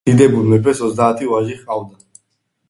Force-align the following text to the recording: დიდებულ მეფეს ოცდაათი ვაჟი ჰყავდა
დიდებულ 0.09 0.47
მეფეს 0.53 0.81
ოცდაათი 0.87 1.29
ვაჟი 1.33 1.59
ჰყავდა 1.61 2.03